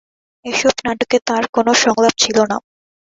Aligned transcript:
এসব 0.45 0.75
নাটকে 0.85 1.17
তার 1.27 1.43
কোন 1.55 1.67
সংলাপ 1.83 2.13
ছিল 2.17 2.37
না। 2.51 2.57